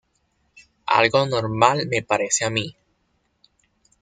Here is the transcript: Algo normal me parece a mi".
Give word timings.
Algo 0.99 1.27
normal 1.27 1.85
me 1.87 2.01
parece 2.01 2.43
a 2.43 2.49
mi". 2.49 2.75